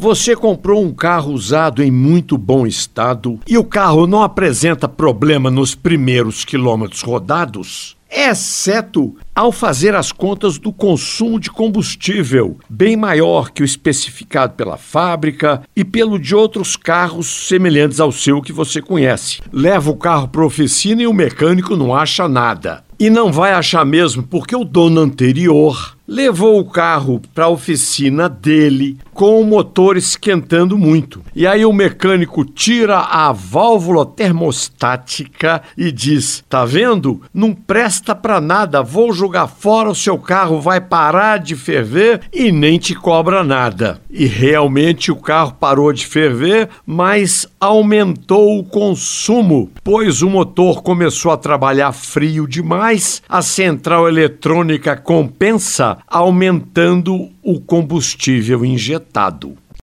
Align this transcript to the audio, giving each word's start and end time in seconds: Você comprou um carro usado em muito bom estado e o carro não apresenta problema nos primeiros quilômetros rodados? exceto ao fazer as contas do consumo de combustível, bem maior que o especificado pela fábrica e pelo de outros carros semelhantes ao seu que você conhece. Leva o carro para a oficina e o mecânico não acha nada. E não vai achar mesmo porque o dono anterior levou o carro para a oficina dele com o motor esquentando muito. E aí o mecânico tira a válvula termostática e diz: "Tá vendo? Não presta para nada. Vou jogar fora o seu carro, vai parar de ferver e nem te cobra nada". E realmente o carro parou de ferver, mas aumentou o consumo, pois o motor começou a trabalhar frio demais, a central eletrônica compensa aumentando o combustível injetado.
Você 0.00 0.36
comprou 0.36 0.80
um 0.80 0.92
carro 0.92 1.32
usado 1.32 1.82
em 1.82 1.90
muito 1.90 2.38
bom 2.38 2.64
estado 2.68 3.40
e 3.48 3.58
o 3.58 3.64
carro 3.64 4.06
não 4.06 4.22
apresenta 4.22 4.88
problema 4.88 5.50
nos 5.50 5.74
primeiros 5.74 6.44
quilômetros 6.44 7.02
rodados? 7.02 7.98
exceto 8.10 9.16
ao 9.34 9.52
fazer 9.52 9.94
as 9.94 10.10
contas 10.12 10.56
do 10.56 10.72
consumo 10.72 11.38
de 11.38 11.50
combustível, 11.50 12.56
bem 12.68 12.96
maior 12.96 13.50
que 13.50 13.60
o 13.60 13.64
especificado 13.66 14.54
pela 14.54 14.78
fábrica 14.78 15.62
e 15.76 15.84
pelo 15.84 16.18
de 16.18 16.34
outros 16.34 16.74
carros 16.74 17.26
semelhantes 17.26 18.00
ao 18.00 18.10
seu 18.10 18.40
que 18.40 18.52
você 18.52 18.80
conhece. 18.80 19.42
Leva 19.52 19.90
o 19.90 19.96
carro 19.96 20.28
para 20.28 20.40
a 20.40 20.46
oficina 20.46 21.02
e 21.02 21.06
o 21.06 21.12
mecânico 21.12 21.76
não 21.76 21.94
acha 21.94 22.26
nada. 22.26 22.82
E 22.98 23.10
não 23.10 23.30
vai 23.30 23.52
achar 23.52 23.84
mesmo 23.84 24.22
porque 24.22 24.56
o 24.56 24.64
dono 24.64 25.02
anterior 25.02 25.97
levou 26.08 26.58
o 26.58 26.64
carro 26.64 27.20
para 27.34 27.44
a 27.44 27.48
oficina 27.50 28.30
dele 28.30 28.96
com 29.12 29.40
o 29.40 29.44
motor 29.44 29.96
esquentando 29.96 30.78
muito. 30.78 31.22
E 31.34 31.46
aí 31.46 31.66
o 31.66 31.72
mecânico 31.72 32.44
tira 32.44 33.00
a 33.00 33.32
válvula 33.32 34.06
termostática 34.06 35.60
e 35.76 35.92
diz: 35.92 36.44
"Tá 36.48 36.64
vendo? 36.64 37.20
Não 37.34 37.52
presta 37.52 38.14
para 38.14 38.40
nada. 38.40 38.82
Vou 38.82 39.12
jogar 39.12 39.48
fora 39.48 39.90
o 39.90 39.94
seu 39.94 40.16
carro, 40.18 40.60
vai 40.60 40.80
parar 40.80 41.38
de 41.38 41.56
ferver 41.56 42.20
e 42.32 42.50
nem 42.50 42.78
te 42.78 42.94
cobra 42.94 43.44
nada". 43.44 44.00
E 44.08 44.24
realmente 44.24 45.10
o 45.10 45.16
carro 45.16 45.56
parou 45.58 45.92
de 45.92 46.06
ferver, 46.06 46.68
mas 46.86 47.46
aumentou 47.60 48.58
o 48.58 48.64
consumo, 48.64 49.70
pois 49.82 50.22
o 50.22 50.30
motor 50.30 50.82
começou 50.82 51.32
a 51.32 51.36
trabalhar 51.36 51.92
frio 51.92 52.46
demais, 52.46 53.20
a 53.28 53.42
central 53.42 54.08
eletrônica 54.08 54.96
compensa 54.96 55.97
aumentando 56.06 57.30
o 57.42 57.60
combustível 57.60 58.64
injetado. 58.64 59.56